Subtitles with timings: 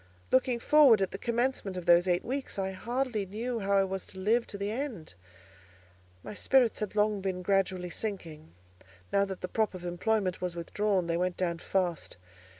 [0.31, 4.07] Looking forward at the commencement of those eight weeks, I hardly knew how I was
[4.07, 5.13] to live to the end.
[6.23, 8.51] My spirits had long been gradually sinking;
[9.13, 12.17] now that the prop of employment was withdrawn, they went down fast.